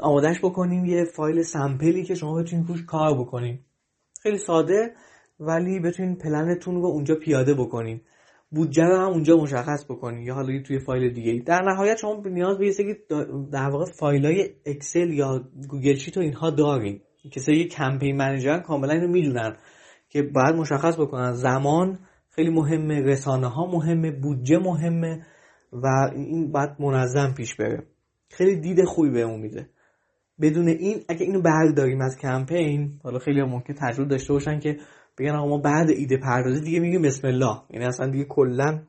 آمادهش 0.02 0.40
بکنیم 0.44 0.86
یه 0.86 1.04
فایل 1.04 1.42
sample 1.42 1.95
ی 1.95 2.04
که 2.04 2.16
شما 2.16 2.42
بتونید 2.42 2.68
روش 2.68 2.86
کار 2.86 3.20
بکنیم 3.20 3.66
خیلی 4.24 4.38
ساده. 4.38 4.94
ولی 5.40 5.80
بتونین 5.80 6.16
پلنتون 6.16 6.76
رو 6.76 6.86
اونجا 6.86 7.16
پیاده 7.16 7.54
بکنین. 7.54 8.02
بودجه 8.52 8.84
رو 8.84 8.98
هم 8.98 9.12
اونجا 9.12 9.38
مشخص 9.38 9.86
بکنین. 9.90 10.24
یا 10.24 10.34
حالا 10.34 10.62
توی 10.62 10.80
فایل 10.80 11.14
دیگه 11.14 11.44
در 11.46 11.62
نهایت 11.62 11.98
شما 11.98 12.22
نیاز 12.26 12.58
به 12.58 12.68
یه 12.68 12.98
در 13.52 13.70
واقع 13.70 13.86
فایل 14.00 14.26
های 14.26 14.50
اکسل 14.66 15.14
یا 15.14 15.44
گوگل 15.70 15.96
شیت 15.96 16.18
و 16.18 16.20
اینها 16.20 16.50
دارین. 16.50 17.02
کسایی 17.32 17.68
کمپین 17.68 18.18
منیجرن 18.18 18.60
کاملا 18.60 18.94
اینو 18.94 19.08
می‌دونن 19.08 19.56
که 20.10 20.22
باید 20.22 20.56
مشخص 20.56 21.00
بکنن. 21.00 21.34
زمان 21.34 22.00
خیلی 22.30 22.50
مهمه 22.50 23.02
رسانه 23.02 23.48
ها 23.48 23.66
مهمه 23.66 24.12
بودجه 24.12 24.58
مهمه 24.58 25.26
و 25.74 25.88
این 26.16 26.52
باید 26.52 26.70
منظم 26.80 27.34
پیش 27.38 27.56
بره. 27.56 27.84
خیلی 28.30 28.56
دید 28.56 28.86
خوبی 28.86 29.10
بهمون 29.10 29.40
میده. 29.40 29.70
بدون 30.42 30.68
این 30.68 31.04
اگه 31.10 31.26
اینو 31.26 31.42
برداریم 31.42 32.02
از 32.02 32.18
کمپین 32.18 33.00
حالا 33.04 33.20
خیلی 33.20 33.42
ممکن 33.42 33.74
تجربه 33.74 34.10
داشته 34.10 34.34
باشن 34.34 34.60
که 34.60 34.78
بگن 35.18 35.32
آقا 35.32 35.48
ما 35.50 35.58
بعد 35.58 35.90
ایده 35.90 36.18
پردازی 36.18 36.62
دیگه 36.62 36.80
میگیم 36.80 37.02
بسم 37.02 37.28
الله. 37.28 37.62
یعنی 37.70 37.86
اصلا 37.86 38.08
دیگه 38.08 38.24
کلا 38.24 38.84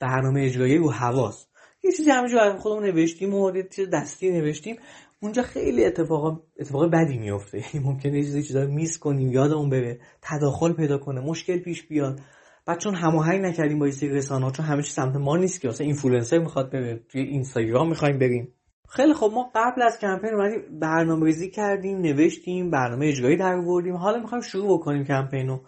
برنامه 0.00 0.42
اجرایی 0.42 0.78
رو 0.78 0.90
حواس. 0.90 1.46
یه 1.84 1.92
چیزی 1.92 2.10
همینجور 2.10 2.56
خودمون 2.56 2.84
نوشتیم 2.84 3.34
و 3.34 3.56
یه 3.56 3.68
چیز 3.76 3.90
دستی 3.90 4.30
نوشتیم. 4.30 4.76
اونجا 5.22 5.42
خیلی 5.42 5.84
اتفاق 5.84 6.42
اتفاق 6.60 6.90
بدی 6.92 7.18
میفته 7.18 7.58
یعنی 7.58 7.86
ممکنه 7.88 8.18
یه 8.18 8.24
چیزی 8.24 8.42
چیزا 8.42 8.66
miss 8.66 8.98
کنیم 8.98 9.32
یادمون 9.32 9.70
بره. 9.70 10.00
تداخل 10.22 10.72
پیدا 10.72 10.98
کنه 10.98 11.20
مشکل 11.20 11.58
پیش 11.58 11.86
بیاد. 11.86 12.20
بعد 12.66 12.78
چون 12.78 12.94
هماهنگ 12.94 13.40
نکردیم 13.40 13.78
با 13.78 13.86
این 13.86 14.10
رسانه 14.10 14.50
چون 14.50 14.66
همه 14.66 14.82
چی 14.82 14.90
سمت 14.92 15.16
ما 15.16 15.36
نیست 15.36 15.60
که. 15.60 15.68
مثلا 15.68 15.86
اینفلوئنسر 15.86 16.38
می‌خواد 16.38 16.72
بره 16.72 17.00
توی 17.08 17.20
اینستاگرام 17.20 17.88
می‌خوایم 17.88 18.18
بریم. 18.18 18.48
خیلی 18.88 19.14
خب 19.14 19.30
ما 19.34 19.50
قبل 19.54 19.82
از 19.82 19.98
کمپین 19.98 20.34
اومدیم 20.34 20.78
برنامه 20.80 21.26
ریزی 21.26 21.50
کردیم 21.50 21.98
نوشتیم 21.98 22.70
برنامه 22.70 23.06
اجرایی 23.06 23.36
در 23.36 23.54
آوردیم. 23.54 23.96
حالا 23.96 24.18
می‌خوایم 24.18 24.42
شروع 24.42 24.78
بکنیم 24.78 25.04
کمپین 25.04 25.48
رو. 25.48 25.60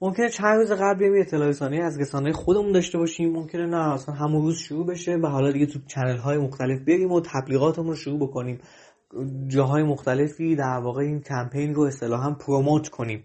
ممکنه 0.00 0.28
چند 0.28 0.56
روز 0.56 0.72
قبل 0.72 1.02
یه 1.02 1.20
اطلاع 1.20 1.48
رسانی 1.48 1.80
از 1.80 2.00
رسانه 2.00 2.32
خودمون 2.32 2.72
داشته 2.72 2.98
باشیم. 2.98 3.32
ممکنه 3.32 3.66
نه 3.66 3.92
اصلا 3.92 4.14
همون 4.14 4.42
روز 4.42 4.58
شروع 4.58 4.86
بشه 4.86 5.16
و 5.16 5.26
حالا 5.26 5.52
دیگه 5.52 5.66
تو 5.66 5.78
channel 5.86 6.16
های 6.16 6.38
مختلف 6.38 6.80
بریم 6.80 7.12
و 7.12 7.20
تبلیغاتمون 7.20 7.88
رو 7.88 7.96
شروع 7.96 8.18
بکنیم. 8.20 8.60
جاهای 9.48 9.82
مختلفی 9.82 10.56
در 10.56 10.78
واقع 10.78 11.02
این 11.02 11.20
کمپین 11.20 11.74
رو 11.74 11.82
اصطلاحا 11.82 12.30
پروموت 12.30 12.88
کنیم. 12.88 13.24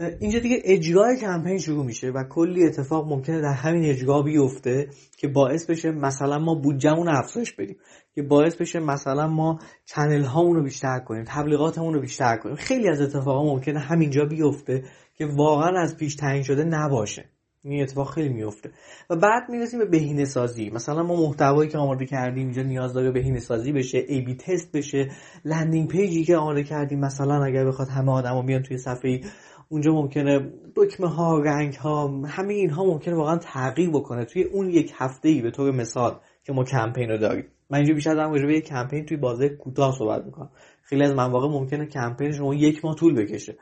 اینجا 0.00 0.38
دیگه 0.38 0.62
اجرای 0.64 1.16
کمپین 1.16 1.58
شروع 1.58 1.84
میشه 1.84 2.10
و 2.10 2.24
کلی 2.24 2.64
اتفاق 2.64 3.08
ممکنه 3.08 3.40
در 3.40 3.52
همین 3.52 3.84
اجرا 3.84 4.22
بیفته 4.22 4.88
که 5.16 5.28
باعث 5.28 5.70
بشه 5.70 5.90
مثلا 5.90 6.38
ما 6.38 6.54
بودجهمون 6.54 7.08
افزایش 7.08 7.52
بدیم 7.52 7.76
که 8.14 8.22
باعث 8.22 8.56
بشه 8.56 8.80
مثلا 8.80 9.26
ما 9.26 9.58
چنل 9.84 10.22
هامون 10.22 10.56
رو 10.56 10.62
بیشتر 10.62 10.98
کنیم 10.98 11.24
تبلیغاتمون 11.26 11.94
رو 11.94 12.00
بیشتر 12.00 12.36
کنیم. 12.36 12.56
خیلی 12.56 12.88
از 12.88 13.00
اتفاقا 13.00 13.44
ممکنه 13.44 13.78
همینجا 13.78 14.24
بیفته 14.24 14.84
که 15.14 15.26
واقعا 15.26 15.80
از 15.80 15.96
پیش 15.96 16.14
تعیین 16.14 16.42
شده 16.42 16.64
نباشه. 16.64 17.24
این 17.64 17.82
اتفاق 17.82 18.10
خیلی 18.10 18.28
میفته. 18.28 18.70
و 19.10 19.16
بعد 19.16 19.42
می‌رسیم 19.48 19.78
به 19.78 19.84
بهینه 19.86 20.24
سازی 20.24 20.70
مثلا 20.70 21.02
ما 21.02 21.16
محتوایی 21.16 21.70
که 21.70 21.78
آماده 21.78 22.06
کردیم 22.06 22.44
اینجا 22.44 22.62
نیاز 22.62 22.92
داره 22.92 23.10
بهینه 23.10 23.38
سازی 23.38 23.72
بشه 23.72 24.04
ای 24.08 24.20
بی 24.20 24.34
تست 24.34 24.72
بشه. 24.72 25.10
landing 25.44 25.88
page 25.88 26.17
ی 26.17 26.24
که 26.24 26.36
آماده 26.36 26.64
کردیم 26.64 26.98
مثلا 26.98 27.44
اگر 27.44 27.64
بخواد 27.64 27.88
همه 27.88 28.12
آدما 28.12 28.42
بیان 28.42 28.62
توی 28.62 28.78
صفحه 28.78 29.20
اونجا 29.68 29.92
ممکنه 29.92 30.52
دکمه 30.76 31.08
ها 31.08 31.38
رنگ 31.38 31.74
ها 31.74 32.08
همه 32.26 32.54
اینها 32.54 32.84
ممکنه 32.84 33.14
واقعا 33.14 33.36
تغییر 33.36 33.90
بکنه. 33.90 34.24
توی 34.24 34.42
اون 34.42 34.70
یک 34.70 34.92
هفته 34.96 35.28
ای 35.28 35.42
به 35.42 35.50
طور 35.50 35.70
مثال 35.70 36.20
که 36.44 36.52
ما 36.52 36.64
کمپین 36.64 37.10
رو 37.10 37.18
داریم. 37.18 37.44
من 37.70 37.78
اینجا 37.78 37.94
بیشتر 37.94 38.14
دارم 38.14 38.32
به 38.32 38.56
یک 38.56 38.64
کمپین 38.64 39.04
توی 39.06 39.16
بازه 39.16 39.48
کوتاه 39.48 39.94
صحبت 39.98 40.24
می‌کنم. 40.24 40.50
خیلی 40.82 41.04
از 41.04 41.14
مواقع 41.14 41.48
ممکنه 41.48 41.86
کمپین 41.86 42.32
شما 42.32 42.54
یک 42.54 42.84
ماه 42.84 42.94
طول 42.94 43.14
بکشه. 43.14 43.58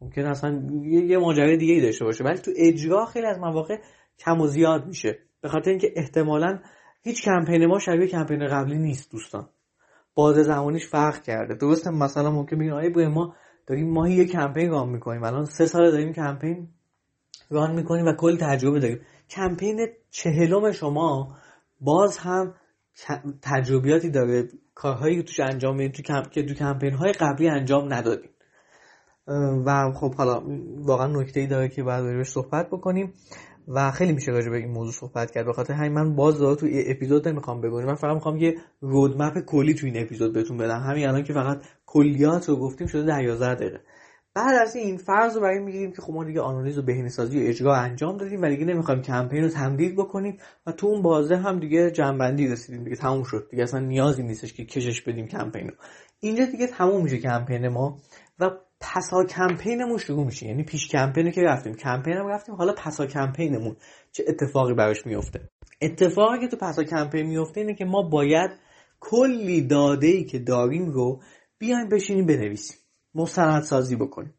ممکنه 0.00 0.28
اصلا 0.28 0.62
یه, 0.84 1.04
یه 1.04 1.18
ماجرای 1.18 1.56
دیگه 1.56 1.74
ای 1.74 1.80
داشته 1.80 2.04
باشه. 2.04 2.24
ولی 2.24 2.38
تو 2.38 2.50
اجرا 2.56 3.06
خیلی 3.06 3.26
از 3.26 3.38
مواقع 3.38 3.76
کم 4.18 4.40
و 4.40 4.46
زیاد 4.46 4.86
میشه. 4.86 5.18
به 5.40 5.48
خاطر 5.48 5.70
اینکه 5.70 5.92
احتمالا 5.96 6.58
هیچ 7.02 7.24
کمپین 7.24 7.66
ما 7.66 7.78
شبیه 7.78 8.06
کمپین 8.06 8.46
قبلی 8.46 8.78
نیست 8.78 9.12
دوستان. 9.12 9.48
بازه 10.14 10.42
زمانیش 10.42 10.86
فرق 10.86 11.22
کرده. 11.22 11.54
درسته 11.54 11.90
مثلا 11.90 12.30
ممکن 12.30 12.58
بگین 12.58 12.72
آیه 12.72 13.08
ما 13.08 13.34
داریم 13.66 13.90
ماهی 13.90 14.14
یه 14.14 14.24
کمپین 14.24 14.70
ران 14.70 14.88
می‌کنیم. 14.88 15.24
الان 15.24 15.44
سه 15.44 15.66
سال 15.66 15.90
داریم 15.90 16.12
کمپین 16.12 16.68
ران 17.50 17.74
می‌کنیم 17.74 18.06
و 18.06 18.12
کل 18.12 18.36
تجربه 18.36 18.80
داریم. 18.80 19.00
کمپین 19.30 19.88
چهلم 20.10 20.72
شما 20.72 21.36
باز 21.80 22.18
هم 22.18 22.54
تجربیاتی 23.42 24.10
داره. 24.10 24.48
کارهایی 24.74 25.16
که 25.16 25.22
توش 25.22 25.40
انجام 25.40 25.76
می‌دید 25.76 25.94
تو 25.94 26.02
کمپ... 26.02 26.30
که 26.30 26.42
تو 26.42 26.54
کمپین 26.54 26.92
های 26.92 27.12
قبلی 27.12 27.48
انجام 27.48 27.92
ندادیم 27.92 28.30
و 29.66 29.92
خب 29.92 30.14
حالا 30.14 30.42
واقعا 30.76 31.06
نکته 31.06 31.40
ای 31.40 31.46
داره 31.46 31.68
که 31.68 31.82
باید 31.82 32.04
بهش 32.04 32.28
صحبت 32.28 32.66
بکنیم 32.66 33.12
و 33.68 33.90
خیلی 33.90 34.12
میشه 34.12 34.32
راجع 34.32 34.50
به 34.50 34.56
این 34.56 34.70
موضوع 34.70 34.92
صحبت 34.92 35.30
کرد. 35.30 35.46
بخاطر 35.46 35.74
همین 35.74 35.92
من 35.92 36.14
باز 36.14 36.38
داره 36.38 36.56
تو 36.56 36.66
اپیزود 36.72 37.28
نمی‌خوام 37.28 37.60
بگم 37.60 37.84
من 37.84 37.94
فقط 37.94 38.14
می‌خوام 38.14 38.36
یه 38.36 38.54
رودمپ 38.80 39.38
کلی 39.46 39.74
تو 39.74 39.86
این 39.86 40.02
اپیزود 40.02 40.32
بهتون 40.32 40.56
بدم. 40.56 40.80
همین 40.80 41.08
الان 41.08 41.24
که 41.24 41.32
فقط 41.32 41.62
کلیات 41.86 42.48
رو 42.48 42.56
گفتیم 42.56 42.86
شده 42.86 43.02
در 43.02 43.22
11 43.22 43.54
دقیقه. 43.54 43.80
بعد 44.34 44.54
از 44.62 44.76
این 44.76 44.96
فرض 44.96 45.34
رو 45.34 45.40
برای 45.40 45.58
می‌گیریم 45.58 45.92
که 45.92 46.02
خب 46.02 46.12
ما 46.12 46.24
دیگه 46.24 46.40
آنالیز 46.40 46.78
و 46.78 46.82
بهینه‌سازی 46.82 47.38
و 47.38 47.48
اجرا 47.48 47.74
انجام 47.74 48.16
دادیم 48.16 48.42
و 48.42 48.48
دیگه 48.48 48.64
نمی‌خوایم 48.64 49.02
کمپین 49.02 49.42
رو 49.42 49.48
تمدید 49.48 49.96
بکنیم 49.96 50.38
و 50.66 50.72
تو 50.72 50.86
اون 50.86 51.02
بازه 51.02 51.36
هم 51.36 51.60
دیگه 51.60 51.90
جنبندی 51.90 52.48
رسیدیم. 52.48 52.84
دیگه 52.84 52.96
تموم 52.96 53.22
شد. 53.22 53.48
دیگه 53.50 53.62
اصلا 53.62 53.80
نیازی 53.80 54.22
نیستش 54.22 54.52
که 54.52 54.64
کشش 54.64 55.00
بدیم 55.00 55.26
کمپین 55.26 55.68
رو. 55.68 55.74
اینجا 56.20 56.44
دیگه 56.44 56.66
تموم 56.66 57.02
میشه 57.02 57.18
کمپین 57.18 57.68
ما 57.68 57.98
و 58.38 58.50
پسا 58.80 59.24
کمپینمون 59.24 59.98
شروع 59.98 60.24
میشه. 60.26 60.46
یعنی 60.46 60.64
پیش 60.64 60.88
کمپینی 60.88 61.32
که 61.32 61.42
رفتیم. 61.42 61.74
کمپینم 61.74 62.26
رفتیم. 62.26 62.54
حالا 62.54 62.72
پسا 62.72 63.06
کمپینمون 63.06 63.76
چه 64.12 64.24
اتفاقی 64.28 64.74
براش 64.74 65.06
میفته 65.06 65.40
اتفاقی 65.80 66.38
که 66.40 66.48
تو 66.48 66.56
پسا 66.56 66.84
کمپین 66.84 67.26
میفته 67.26 67.60
اینه 67.60 67.74
که 67.74 67.84
ما 67.84 68.02
باید 68.02 68.50
کلی 69.00 69.66
داده 69.66 70.06
ای 70.06 70.24
که 70.24 70.38
داریم 70.38 70.90
رو 70.90 71.20
بیایم 71.58 71.88
بشینیم 71.88 72.26
بنویسیم. 72.26 72.76
مستندسازی 73.14 73.96
بکنیم. 73.96 74.34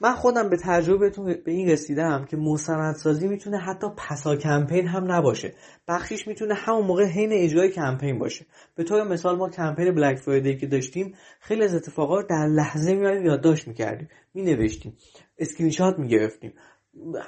من 0.00 0.14
خودم 0.14 0.50
به 0.50 0.56
تجربهتون 0.56 1.24
به 1.44 1.50
این 1.52 1.68
رسیدم 1.68 2.24
که 2.24 2.36
مستندسازی 2.36 3.28
می‌تونه 3.28 3.58
حتی 3.58 3.86
پسا 3.96 4.36
کمپین 4.36 4.86
هم 4.86 5.12
نباشه. 5.12 5.54
بخشیش 5.88 6.28
می‌تونه 6.28 6.54
همون 6.54 6.86
موقع 6.86 7.04
حین 7.04 7.32
اجرای 7.32 7.70
کمپین 7.70 8.18
باشه. 8.18 8.46
به 8.74 8.84
طور 8.84 9.08
مثال 9.08 9.36
ما 9.36 9.50
کمپین 9.50 9.94
بلک 9.94 10.18
فرایدی 10.18 10.56
که 10.56 10.66
داشتیم 10.66 11.14
خیلی 11.40 11.64
از 11.64 11.74
اتفاقات 11.74 12.26
در 12.28 12.46
لحظه 12.46 12.94
میاریم 12.94 13.26
یادداشت 13.26 13.68
می‌کردیم 13.68 14.08
مینوشتیم 14.34 14.96
اسکرین 15.38 15.70
شات 15.70 15.98
می‌گرفتیم. 15.98 16.52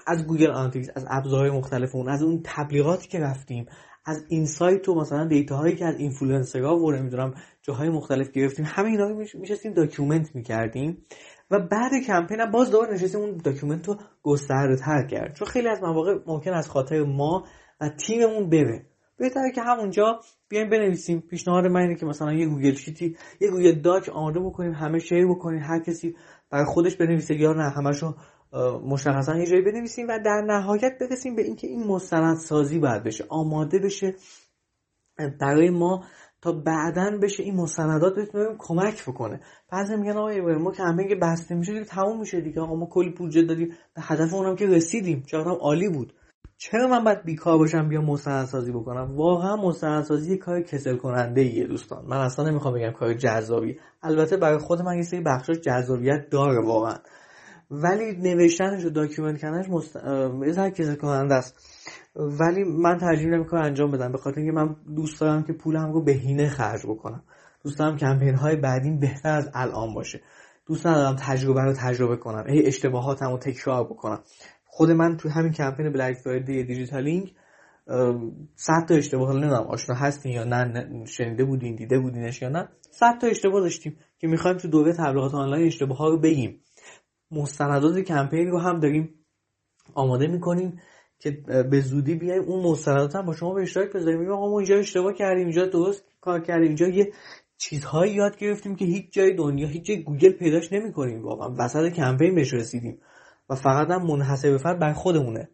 از 0.07 0.26
گوگل 0.26 0.50
آنالیتیکس 0.50 0.88
از 0.95 1.07
ابزارهای 1.11 1.50
مختلف 1.50 1.95
اون 1.95 2.09
از 2.09 2.23
اون 2.23 2.42
تبلیغاتی 2.45 3.09
که 3.09 3.18
رفتیم 3.18 3.66
از 4.05 4.25
insight 4.28 4.88
و 4.88 4.95
مثلا 4.95 5.25
data 5.25 5.56
هایی 5.57 5.76
که 5.76 5.85
از 5.85 5.97
اینفلوئنسرها 5.97 6.76
و 6.76 6.93
نمی‌دونم 6.93 7.35
جاهای 7.62 7.88
مختلف 7.88 8.31
گرفتیم 8.31 8.64
همه 8.69 8.88
اینا 8.88 9.09
رو 9.09 9.25
میشستیم 9.35 9.73
document 9.73 10.35
می‌کردیم 10.35 11.05
و 11.50 11.59
بعد 11.59 11.93
کمپین 12.07 12.50
باز 12.50 12.71
دوباره 12.71 12.95
نشستیم 12.95 13.21
اون 13.21 13.37
document 13.37 13.88
رو 13.88 13.97
گسترده 14.23 14.76
تر 14.76 15.07
کرد. 15.07 15.35
چون 15.35 15.49
خیلی 15.49 15.69
از 15.69 15.83
مواقع 15.83 16.19
ممکن 16.26 16.52
از 16.52 16.69
خاطر 16.69 17.02
ما 17.02 17.45
و 17.81 17.88
تیممون 17.88 18.50
بره. 18.50 18.87
بهتره 19.19 19.52
که 19.55 19.62
همونجا 19.62 20.21
بیایم 20.49 20.71
بنویسیم. 20.71 21.21
پیشنهاد 21.21 21.67
من 21.67 21.81
اینه 21.81 21.95
که 21.95 22.07
مثلا 22.07 22.33
یه 22.33 22.47
گوگل 22.47 22.75
شیتی 22.75 23.17
یه 23.40 23.50
گوگل 23.50 23.81
داک 23.81 24.09
آماده 24.09 24.40
بکنیم 24.40 24.73
همه 24.73 24.99
share 24.99 25.26
بکنیم 25.26 25.61
هر 25.62 25.78
کسی 25.78 26.17
برای 26.50 26.64
خودش 26.64 26.97
بنویسه 26.97 27.35
یا 27.35 27.52
نه 27.52 27.71
همشو 27.71 28.14
مشخصا 28.85 29.37
یه 29.37 29.47
جایی 29.47 29.62
بنویسیم 29.62 30.09
و 30.09 30.19
در 30.25 30.43
نهایت 30.47 30.99
برسیم 31.00 31.37
به 31.37 31.43
اینکه 31.43 31.67
این 31.67 31.87
مستند 31.87 32.37
سازی 32.37 32.78
باید 32.78 33.02
بشه 33.02 33.25
آماده 33.28 33.78
بشه. 33.78 34.14
برای 35.40 35.71
ما 35.71 36.05
تا 36.43 36.52
بعدا 36.52 37.19
بشه 37.23 37.43
این 37.43 37.57
مستندات 37.57 38.19
بتونیم 38.19 38.57
کمک 38.59 39.05
بکنه. 39.09 39.40
بعضی 39.73 39.97
میگن 39.97 40.17
آقا 40.17 40.59
ما 40.59 40.73
کمپین 40.73 41.09
که 41.09 41.14
بسته 41.14 41.55
میشه 41.55 41.73
دیگه 41.73 41.85
تموم 41.85 42.21
میشه 42.21 42.40
دیگه. 42.40 42.61
آقا 42.61 42.75
ما 42.75 42.87
کلی 42.87 43.11
بودجه 43.11 43.43
دادیم 43.43 43.69
به 43.69 44.02
هدف 44.02 44.35
اونم 44.35 44.57
که 44.57 44.67
رسیدیم. 44.67 45.23
چقدر 45.26 45.50
عالی 45.50 45.88
بود. 45.88 46.12
چرا 46.61 46.88
من 46.88 47.05
باید 47.05 47.25
بیکار 47.25 47.59
باشم 47.59 47.88
بیام 47.88 48.00
مستندسازی 48.00 48.73
بکنم؟ 48.73 49.17
واقعا 49.17 49.57
مستندسازی 49.57 50.37
کار 50.37 50.62
کسل 50.62 50.97
کننده 50.97 51.40
ایه 51.40 51.67
دوستان. 51.67 52.05
من 52.07 52.17
اصلا 52.17 52.50
نمی‌خوام 52.50 52.75
بگم 52.75 52.90
کار 52.90 53.14
جذابی 53.14 53.78
البته 54.02 54.37
برای 54.37 54.59
خود 54.59 54.83
من 54.83 54.97
یه 54.97 55.02
سری 55.02 55.21
بخشاش 55.21 55.57
جذابیت 55.57 56.31
داره 56.31 56.67
واقعا. 56.67 56.97
ولی 57.70 58.16
نوشتنش 58.16 58.84
و 58.84 58.90
document 58.90 59.38
کردنش 59.38 59.68
مست... 59.68 59.96
کسل 60.76 60.94
کننده 60.94 61.34
است. 61.34 61.56
ولی 62.16 62.64
من 62.64 62.98
ترجیح 62.98 63.26
نمی‌کنم 63.26 63.62
انجام 63.62 63.90
بدم. 63.90 64.12
به 64.12 64.18
خاطر 64.18 64.40
اینکه 64.40 64.52
من 64.52 64.76
دوست 64.96 65.20
دارم 65.20 65.42
که 65.42 65.52
پولم 65.52 65.92
رو 65.92 66.04
بهینه 66.04 66.48
خرج 66.48 66.87
بکنم. 66.87 67.22
دوست 67.64 67.78
دارم 67.78 67.96
کمپین 67.96 68.34
های 68.34 68.56
بعدین 68.56 69.00
بهتر 69.00 69.37
از 69.37 69.50
الان 69.54 69.94
باشه. 69.94 70.20
دوست 70.66 70.87
ندارم 70.87 71.16
تجربه 71.18 71.62
رو 71.62 71.72
تجربه 71.72 72.16
کنم. 72.16 72.44
هی 72.48 72.66
اشتباهاتم 72.66 73.30
رو 73.30 73.38
تکرار 73.38 73.84
بکنم. 73.84 74.20
خود 74.64 74.90
من 74.90 75.16
تو 75.16 75.28
همین 75.28 75.52
کمپین 75.52 75.92
Black 75.92 76.16
Friday 76.16 76.64
دیجیتالینگ 76.64 77.34
صد 78.54 78.84
تا 78.88 78.94
اشتباه 78.94 79.32
نمی‌دونم 79.32 79.62
آشنا 79.62 79.94
هستین 79.94 80.32
یا 80.32 80.44
نه 80.44 80.84
شنیده 81.06 81.44
بودین 81.44 81.76
دیده 81.76 81.98
بودینش 81.98 82.42
یا 82.42 82.48
نه. 82.48 82.68
صد 82.90 83.18
تا 83.20 83.26
اشتباه 83.26 83.60
داشتیم 83.60 83.96
که 84.18 84.26
می‌خوایم 84.26 84.56
تو 84.56 84.68
دوره 84.68 84.92
تبلیغات 84.92 85.34
آنلاین 85.34 85.66
اشتباه 85.66 85.98
ها 85.98 86.08
رو 86.08 86.20
بگیم. 86.20 86.60
مستندات 87.30 87.99
کمپین 87.99 88.50
رو 88.50 88.58
هم 88.58 88.80
داریم 88.80 89.14
آماده 89.94 90.26
می‌کنیم 90.26 90.80
که 91.18 91.30
به 91.70 91.80
زودی 91.80 92.14
بیایم 92.14 92.42
اون 92.42 92.66
مستندات 92.70 93.16
هم 93.16 93.26
با 93.26 93.32
شما 93.32 93.54
به 93.54 93.62
اشتراک 93.62 93.92
بذاریم. 93.92 94.32
آقا 94.32 94.50
ما 94.50 94.58
اینجا 94.58 94.76
اشتباه 94.76 95.14
کردیم 95.14 95.44
اینجا 95.44 95.66
درست 95.66 96.04
کار 96.20 96.40
کردیم 96.40 96.66
اینجا 96.66 96.88
یه 96.88 97.12
چیزهایی 97.56 98.14
یاد 98.14 98.37
گرفتیم 98.37 98.76
که 98.76 98.85
هیچ 98.85 99.12
جای 99.12 99.35
دنیا 99.35 99.68
هیچ 99.68 99.85
جای 99.85 100.02
گوگل 100.02 100.32
پیداش 100.32 100.73
نمی‌کنیم 100.73 101.23
واقعا. 101.23 101.54
وسط 101.58 101.88
کمپین 101.88 102.35
بهش 102.35 102.54
رسیدیم 102.54 103.00
و 103.50 103.54
فقط 103.54 103.90
هم 103.90 104.06
منحصر 104.06 104.50
به 104.50 104.58
فرد 104.58 104.78
بر 104.78 104.92
خودمونه. 104.92 105.49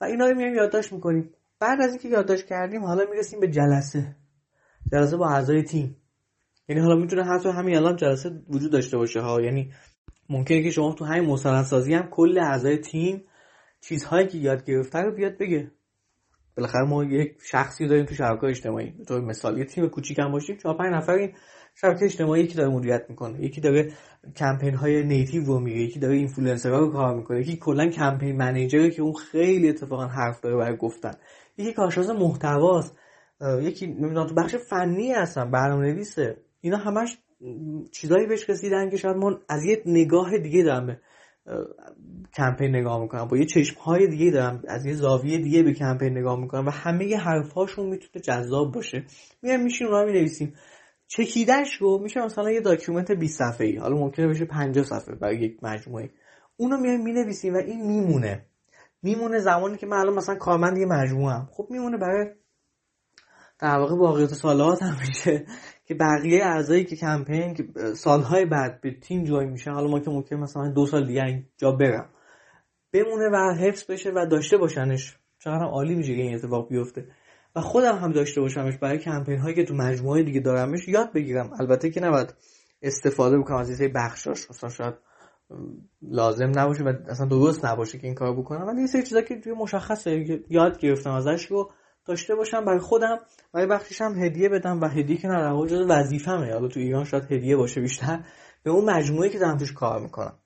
و 0.00 0.04
اینا 0.04 0.26
رو 0.26 0.36
میایم 0.36 0.54
یادداشت 0.54 0.92
می‌کنیم. 0.92 1.30
بعد 1.60 1.80
از 1.80 1.90
اینکه 1.90 2.08
یادداشت 2.08 2.46
کردیم 2.46 2.84
حالا 2.84 3.04
می‌رسیم 3.10 3.40
به 3.40 3.48
جلسه. 3.48 4.16
جلسه 4.92 5.16
با 5.16 5.28
اعضای 5.28 5.62
تیم. 5.62 5.96
یعنی 6.68 6.82
حالا 6.82 6.94
می‌تونه 6.94 7.24
حتی 7.24 7.48
همین 7.48 7.76
الان 7.76 7.96
جلسه 7.96 8.42
وجود 8.48 8.72
داشته 8.72 8.96
باشه 8.96 9.20
ها. 9.20 9.40
یعنی 9.40 9.72
ممکنه 10.28 10.62
که 10.62 10.70
شما 10.70 10.92
تو 10.92 11.04
همین 11.04 11.30
مستندسازی 11.30 11.94
هم 11.94 12.08
کل 12.10 12.38
اعضای 12.38 12.78
تیم 12.78 13.24
چیزهایی 13.80 14.26
که 14.26 14.38
یاد 14.38 14.64
گرفته 14.64 14.98
رو 14.98 15.12
بیاد 15.12 15.38
بگه. 15.38 15.70
بالاخره 16.56 16.84
ما 16.84 17.04
یک 17.04 17.36
شخصی 17.42 17.86
داریم 17.86 18.04
تو 18.04 18.14
شبکه 18.14 18.46
اجتماعی. 18.46 18.94
به 19.08 19.20
مثال 19.20 19.58
یه 19.58 19.64
تیم 19.64 19.88
کوچیک 19.88 20.18
هم 20.18 20.32
باشیم 20.32 20.56
چهار 20.56 20.76
پنج 20.76 20.94
نفر 20.94 21.12
این 21.12 21.32
شبکه 21.74 22.04
اجتماعی 22.04 22.42
یکی 22.42 22.54
داره 22.54 22.68
مدیریت 22.68 23.06
می‌کنه. 23.08 23.44
یکی 23.44 23.60
داره 23.60 23.92
کمپین 24.36 24.74
های 24.74 25.02
native 25.02 25.44
رو 25.44 25.60
میگه 25.60 25.78
یکی 25.78 25.98
داره 25.98 26.14
اینفلوئنسرها 26.14 26.78
رو 26.78 26.92
کار 26.92 27.14
می‌کنه. 27.14 27.40
یکی 27.40 27.56
کلا 27.56 27.88
campaign 27.88 28.36
manager 28.36 28.83
ه 28.83 28.90
که 28.90 29.02
اون 29.02 29.12
خیلی 29.12 29.68
اتفاقا 29.68 30.06
حرف 30.06 30.40
داره 30.40 30.56
برای 30.56 30.76
گفتن. 30.76 31.12
یکی 31.58 31.72
کارشناس 31.72 32.10
محتواست 32.10 32.98
یکی 33.60 33.86
نمی‌دونم 33.86 34.26
تو 34.26 34.34
بخش 34.34 34.54
فنی 34.54 35.12
هستن 35.12 35.50
برنامه‌نویسه. 35.50 36.36
اینا 36.60 36.76
همش 36.76 37.18
چیزایی 37.92 38.26
بهش 38.26 38.50
رسیدن 38.50 38.90
که 38.90 38.96
شاید 38.96 39.16
من 39.16 39.38
از 39.48 39.64
یه 39.64 39.82
نگاه 39.86 40.38
دیگه 40.38 40.62
دارم 40.62 41.00
کمپین 42.36 42.76
نگاه 42.76 43.00
می‌کنم 43.00 43.28
با 43.28 43.36
یه 43.36 43.46
چشم 43.46 43.80
های 43.80 44.06
دیگه 44.06 44.30
دارم 44.30 44.62
از 44.68 44.86
یه 44.86 44.94
زاویه 44.94 45.38
دیگه 45.38 45.62
به 45.62 45.72
کمپین 45.72 46.18
نگاه 46.18 46.40
می‌کنم 46.40 46.66
و 46.66 46.70
همه 46.70 47.16
حرفهاشون 47.16 47.86
می‌تونه 47.86 48.22
جذاب 48.24 48.72
باشه. 48.74 49.04
میام 49.42 49.60
میشیم 49.60 49.88
رو 49.88 50.06
می‌نویسیم. 50.06 50.54
چکیدش 51.06 51.76
رو 51.80 51.98
میشه 52.02 52.20
مثلا 52.20 52.50
یه 52.50 52.60
داکیومنت 52.60 53.12
20 53.12 53.38
صفحه 53.38 53.66
ای 53.66 53.76
حالا 53.76 53.96
ممکنه 53.96 54.28
بشه 54.28 54.44
50 54.44 54.84
صفحه 54.84 55.14
برای 55.14 55.36
یک 55.36 55.58
مجموعه. 55.62 56.10
اونو 56.56 56.76
میایم 56.76 57.02
می‌نویسیم 57.02 57.54
و 57.54 57.56
این 57.56 57.86
میمونه. 57.86 58.46
میمونه 59.02 59.38
زمانی 59.38 59.76
که 59.76 59.86
من 59.86 59.96
الان 59.96 60.14
مثلا 60.14 60.34
کارمند 60.34 60.78
یه 60.78 60.86
مجموعه 60.86 61.34
هم 61.34 61.48
خب 61.52 61.66
میمونه 61.70 61.96
برای 61.96 62.26
در 63.60 63.78
واقع 63.78 63.96
واقعیت 63.96 64.34
سالات 64.34 64.82
هم 64.82 64.96
میشه. 65.00 65.46
که 65.84 65.94
بقیه 65.94 66.44
اعضایی 66.44 66.84
که 66.84 66.96
کمپین 66.96 67.56
سالهای 67.96 68.44
بعد 68.44 68.80
به 68.80 68.90
تیم 68.90 69.24
جوین 69.24 69.48
میشن 69.48 69.70
حالا 69.70 69.88
ما 69.88 70.00
که 70.00 70.10
ممکن 70.10 70.36
مثلا 70.36 70.68
دو 70.68 70.86
سال 70.86 71.06
دیگه 71.06 71.24
اینجا 71.24 71.72
برم. 71.72 72.10
بمونه 72.92 73.28
و 73.32 73.54
حفظ 73.54 73.90
بشه 73.90 74.10
و 74.10 74.26
داشته 74.26 74.56
باشنش. 74.56 75.16
چقدر 75.38 75.64
عالی 75.64 75.94
میشه 75.94 76.16
که 76.16 76.22
این 76.22 76.34
اتفاق 76.34 76.68
بیفته. 76.68 77.06
و 77.56 77.60
خودم 77.60 77.96
هم 77.96 78.12
داشته 78.12 78.40
باشمش 78.40 78.78
برای 78.78 78.98
کمپین 78.98 79.38
هایی 79.38 79.54
که 79.54 79.64
تو 79.64 79.74
مجموعه 79.74 80.22
دیگه 80.22 80.40
دارمش 80.40 80.88
یاد 80.88 81.12
بگیرم. 81.12 81.50
البته 81.60 81.90
که 81.90 82.00
نباید 82.00 82.34
استفاده 82.82 83.38
بکنم 83.38 83.56
از 83.56 83.80
این 83.80 83.92
بخشاش. 83.92 84.50
اصلا 84.50 84.70
شاید 84.70 84.94
لازم 86.02 86.52
نباشه 86.54 86.84
و 86.84 86.92
اصلا 87.08 87.26
درست 87.26 87.64
نباشه 87.64 87.98
که 87.98 88.06
این 88.06 88.14
کار 88.14 88.36
بکنم. 88.36 88.66
ولی 88.66 88.78
این 88.78 88.86
سری 88.86 89.02
چیزا 89.02 89.22
که 89.22 89.40
توی 89.40 89.52
مشخصه 89.52 90.42
یاد 90.48 90.78
گرفتم 90.78 91.10
ازش 91.10 91.46
رو 91.46 91.70
داشته 92.04 92.34
باشم 92.34 92.64
برای 92.64 92.78
خودم 92.78 93.18
و 93.54 93.66
بخشش 93.66 94.02
هم 94.02 94.24
هدیه 94.24 94.48
بدم 94.48 94.80
و 94.80 94.88
هدیه 94.88 95.16
که 95.16 95.28
نه 95.28 95.66
جز 95.66 95.86
وظیفه‌مه. 95.88 96.52
حالا 96.52 96.68
تو 96.68 96.80
ایران 96.80 97.04
شاید 97.04 97.32
هدیه 97.32 97.56
باشه 97.56 97.80
بیشتر. 97.80 98.20
به 98.62 98.70
اون 98.70 98.90
مجموعه 98.90 99.28
که 99.28 99.38
دارم 99.38 99.56
توش 99.56 99.72
کار 99.72 100.00
می‌کنم. 100.00 100.38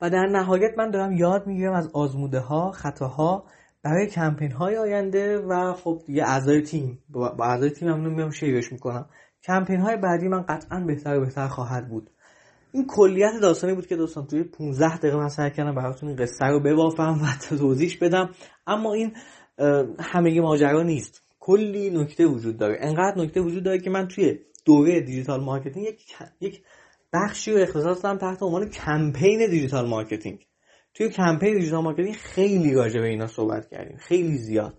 و 0.00 0.10
در 0.10 0.26
نهایت 0.26 0.78
من 0.78 0.90
دارم 0.90 1.12
یاد 1.12 1.46
می‌گیرم 1.46 1.72
از 1.72 1.90
آزموده 1.92 2.40
ها 2.40 2.70
خطاها 2.70 3.44
برای 3.82 4.06
کمپین 4.06 4.52
های 4.52 4.76
آینده 4.76 5.38
و 5.38 5.72
خب 5.72 6.02
دیگه 6.06 6.24
اعضای 6.24 6.62
تیم. 6.62 6.98
با 7.08 7.36
اعضای 7.40 7.70
تیم 7.70 7.88
هم 7.88 8.14
میام 8.14 8.30
شیرش 8.30 8.72
می‌کنم. 8.72 9.08
کمپین 9.42 9.80
های 9.80 9.96
بعدی 9.96 10.28
من 10.28 10.42
قطعا 10.42 10.80
بهتر 10.80 11.16
و 11.16 11.20
بهتر 11.20 11.48
خواهد 11.48 11.88
بود. 11.88 12.10
این 12.72 12.86
کلیت 12.86 13.32
داستانی 13.42 13.74
بود 13.74 13.86
که 13.86 13.96
دوستان 13.96 14.26
توی 14.26 14.42
15 14.42 14.96
دقیقه 14.96 15.16
من 15.16 15.28
سعی 15.28 15.50
کردم 15.50 15.74
براتون 15.74 16.08
این 16.08 16.18
قصه 16.18 16.46
رو 16.46 16.60
ببافم 16.60 17.20
و 17.22 17.56
توضیح 17.58 17.98
بدم. 18.00 18.30
اما 18.66 18.92
این 18.92 19.12
همه 20.00 20.40
ماجرا 20.40 20.82
نیست. 20.82 21.22
کلی 21.40 21.90
نکته 21.90 22.26
وجود 22.26 22.56
داره. 22.56 22.78
انقدر 22.80 23.22
نکته 23.22 23.40
وجود 23.40 23.64
داره 23.64 23.78
که 23.78 23.90
من 23.90 24.08
توی 24.08 24.38
دوره 24.64 25.00
digital 25.00 25.44
marketing 25.44 25.86
یک 25.86 26.00
یک 26.40 26.62
بخشی 27.12 27.52
رو 27.52 27.58
اختصاص 27.58 28.04
دادم 28.04 28.18
تحت 28.18 28.42
عنوان 28.42 28.68
کمپین 28.68 29.50
digital 29.50 29.88
marketing. 29.88 30.46
توی 30.94 31.08
کمپین 31.08 31.54
digital 31.54 31.82
marketing 31.82 32.14
خیلی 32.14 32.74
راجع 32.74 33.00
به 33.00 33.06
اینا 33.06 33.26
صحبت 33.26 33.68
کردیم. 33.68 33.96
خیلی 33.96 34.36
زیاد. 34.36 34.74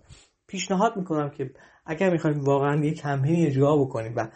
پیشنهاد 0.46 0.96
می‌کنم 0.96 1.30
که 1.30 1.50
اگر 1.86 2.10
می‌خوایم 2.10 2.40
واقعا 2.40 2.84
یک 2.84 3.00
کمپینی 3.00 3.46
اجرا 3.46 3.76
بکنیم 3.76 4.12
و 4.16 4.28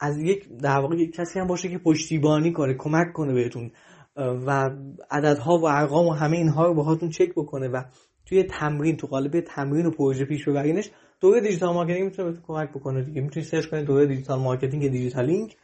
از 0.00 0.18
یک 0.18 0.48
در 0.62 0.78
واقع 0.78 0.96
یک 0.96 1.14
کسی 1.14 1.38
هم 1.38 1.46
باشه 1.46 1.68
که 1.68 1.78
پشتیبانی 1.78 2.52
کنه 2.52 2.74
کمک 2.74 3.12
کنه 3.12 3.34
بهتون 3.34 3.70
و 4.16 4.70
عددها 5.10 5.58
و 5.58 5.64
ارقام 5.64 6.06
و 6.06 6.12
همه 6.12 6.36
اینها 6.36 6.66
رو 6.66 6.74
باهاتون 6.74 7.10
چک 7.10 7.30
بکنه 7.36 7.68
و 7.68 7.82
توی 8.28 8.42
تمرین 8.42 8.96
تو 8.96 9.06
قالب 9.06 9.40
تمرین 9.40 9.86
و 9.86 9.90
پروژه 9.90 10.24
پیش 10.24 10.48
ببرینش. 10.48 10.90
دوره 11.20 11.40
digital 11.40 11.74
marketing 11.74 12.04
می‌تونه 12.04 12.28
بهتون 12.28 12.44
کمک 12.46 12.70
بکنه 12.70 13.02
دیگه. 13.02 13.20
می‌تونید 13.20 13.48
search 13.48 13.66
کنید 13.66 13.84
دوره 13.84 14.06
digital 14.06 14.38
marketing 14.38 14.88
دیجیتالینگ 14.88 15.56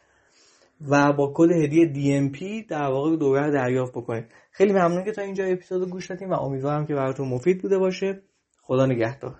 و 0.89 1.13
با 1.13 1.33
کد 1.35 1.51
هدیه 1.51 1.93
DMP 1.93 2.65
در 2.69 2.87
واقع 2.87 3.15
دوره 3.15 3.45
رو 3.45 3.51
دریافت 3.51 3.91
بکنید 3.91 4.25
خیلی 4.51 4.73
ممنون 4.73 5.03
که 5.03 5.11
تا 5.11 5.21
اینجا 5.21 5.45
اپیزود 5.45 5.89
گوش 5.89 6.09
دادیم 6.09 6.29
و 6.29 6.33
امیدوارم 6.33 6.85
که 6.85 6.95
براتون 6.95 7.27
مفید 7.27 7.61
بوده 7.61 7.77
باشه. 7.77 8.21
خدا 8.61 8.85
نگهدار. 8.85 9.33